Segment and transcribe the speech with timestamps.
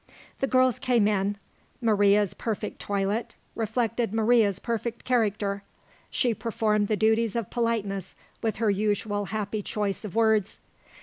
[0.39, 1.37] The girls came in.
[1.79, 5.61] Maria's perfect toilet, reflected Maria's perfect character.
[6.09, 10.57] She performed the duties of politeness with her usual happy choice of words.